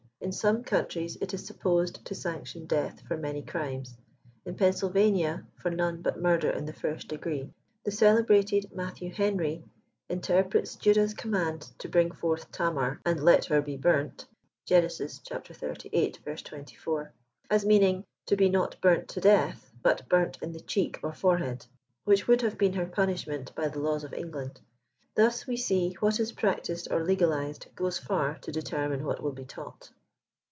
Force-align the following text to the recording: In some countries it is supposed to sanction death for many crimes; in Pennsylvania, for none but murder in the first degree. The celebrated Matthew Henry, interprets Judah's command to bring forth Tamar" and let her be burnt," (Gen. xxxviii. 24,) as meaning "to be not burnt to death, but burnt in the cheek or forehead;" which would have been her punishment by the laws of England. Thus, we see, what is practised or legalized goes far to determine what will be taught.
In 0.23 0.31
some 0.31 0.63
countries 0.63 1.17
it 1.19 1.33
is 1.33 1.43
supposed 1.47 2.05
to 2.05 2.13
sanction 2.13 2.67
death 2.67 3.01
for 3.07 3.17
many 3.17 3.41
crimes; 3.41 3.97
in 4.45 4.53
Pennsylvania, 4.53 5.47
for 5.55 5.71
none 5.71 6.03
but 6.03 6.21
murder 6.21 6.51
in 6.51 6.65
the 6.65 6.73
first 6.73 7.07
degree. 7.07 7.49
The 7.85 7.89
celebrated 7.91 8.71
Matthew 8.71 9.11
Henry, 9.11 9.63
interprets 10.09 10.75
Judah's 10.75 11.15
command 11.15 11.63
to 11.79 11.89
bring 11.89 12.11
forth 12.11 12.51
Tamar" 12.51 12.99
and 13.05 13.23
let 13.23 13.45
her 13.45 13.63
be 13.63 13.75
burnt," 13.77 14.27
(Gen. 14.67 14.87
xxxviii. 14.87 16.11
24,) 16.11 17.13
as 17.49 17.65
meaning 17.65 18.05
"to 18.27 18.35
be 18.35 18.47
not 18.47 18.79
burnt 18.79 19.07
to 19.09 19.21
death, 19.21 19.73
but 19.81 20.07
burnt 20.07 20.37
in 20.39 20.51
the 20.51 20.59
cheek 20.59 20.99
or 21.01 21.13
forehead;" 21.13 21.65
which 22.05 22.27
would 22.27 22.41
have 22.41 22.59
been 22.59 22.73
her 22.73 22.85
punishment 22.85 23.55
by 23.55 23.67
the 23.67 23.79
laws 23.79 24.03
of 24.03 24.13
England. 24.13 24.61
Thus, 25.15 25.47
we 25.47 25.57
see, 25.57 25.93
what 25.99 26.19
is 26.19 26.31
practised 26.31 26.89
or 26.91 27.03
legalized 27.03 27.65
goes 27.73 27.97
far 27.97 28.37
to 28.43 28.51
determine 28.51 29.03
what 29.03 29.23
will 29.23 29.33
be 29.33 29.45
taught. 29.45 29.89